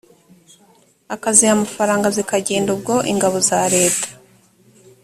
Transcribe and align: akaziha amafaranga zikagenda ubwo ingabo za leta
akaziha 1.15 1.51
amafaranga 1.57 2.07
zikagenda 2.17 2.69
ubwo 2.75 2.95
ingabo 3.11 3.37
za 3.47 3.59
leta 3.73 4.07